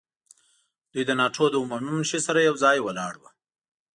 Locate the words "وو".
3.17-3.29